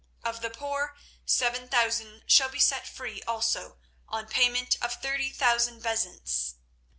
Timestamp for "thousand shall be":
1.69-2.57